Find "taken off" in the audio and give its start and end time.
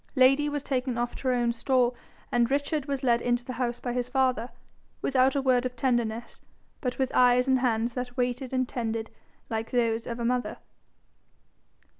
0.63-1.15